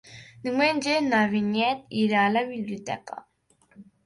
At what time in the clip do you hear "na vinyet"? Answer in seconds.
1.09-1.83